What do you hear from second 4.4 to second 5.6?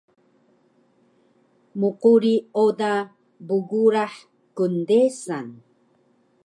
kndesan